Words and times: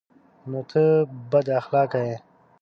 _نو 0.49 0.59
ته 0.71 0.83
بد 1.31 1.47
اخلاقه 1.59 1.99
يې؟ 2.07 2.15